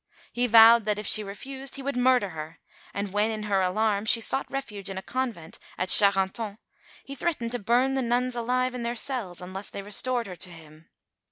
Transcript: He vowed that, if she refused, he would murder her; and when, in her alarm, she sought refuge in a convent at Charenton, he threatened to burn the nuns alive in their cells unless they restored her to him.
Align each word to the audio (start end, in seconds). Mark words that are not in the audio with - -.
He 0.33 0.47
vowed 0.47 0.85
that, 0.85 0.97
if 0.97 1.05
she 1.05 1.23
refused, 1.23 1.75
he 1.75 1.83
would 1.83 1.95
murder 1.95 2.29
her; 2.29 2.57
and 2.91 3.13
when, 3.13 3.29
in 3.29 3.43
her 3.43 3.61
alarm, 3.61 4.05
she 4.05 4.19
sought 4.19 4.49
refuge 4.49 4.89
in 4.89 4.97
a 4.97 5.03
convent 5.03 5.59
at 5.77 5.89
Charenton, 5.89 6.57
he 7.05 7.13
threatened 7.13 7.51
to 7.51 7.59
burn 7.59 7.93
the 7.93 8.01
nuns 8.01 8.35
alive 8.35 8.73
in 8.73 8.81
their 8.81 8.95
cells 8.95 9.41
unless 9.41 9.69
they 9.69 9.83
restored 9.83 10.25
her 10.25 10.35
to 10.35 10.49
him. 10.49 10.89